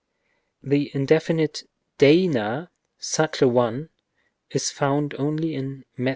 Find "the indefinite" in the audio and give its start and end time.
0.63-1.61